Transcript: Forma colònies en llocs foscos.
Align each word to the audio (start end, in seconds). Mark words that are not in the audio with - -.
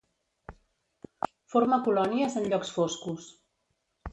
Forma 1.55 1.79
colònies 1.89 2.39
en 2.41 2.51
llocs 2.55 2.73
foscos. 2.79 3.29